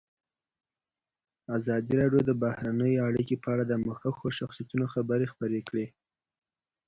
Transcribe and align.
ازادي 1.57 1.93
راډیو 2.01 2.21
د 2.25 2.31
بهرنۍ 2.43 2.93
اړیکې 3.07 3.35
په 3.43 3.47
اړه 3.53 3.63
د 3.67 3.73
مخکښو 3.87 4.27
شخصیتونو 4.39 4.85
خبرې 4.93 5.25
خپرې 5.33 5.61
کړي. 5.69 5.87